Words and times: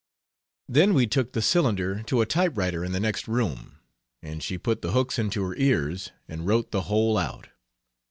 Then 0.67 0.95
we 0.95 1.05
took 1.05 1.33
the 1.33 1.43
cylinder 1.43 2.01
to 2.07 2.21
a 2.21 2.25
type 2.25 2.57
writer 2.57 2.83
in 2.83 2.91
the 2.91 2.99
next 2.99 3.27
room, 3.27 3.77
and 4.23 4.41
she 4.41 4.57
put 4.57 4.81
the 4.81 4.93
hooks 4.93 5.19
into 5.19 5.43
her 5.43 5.55
ears 5.57 6.09
and 6.27 6.47
wrote 6.47 6.71
the 6.71 6.81
whole 6.89 7.19
out. 7.19 7.49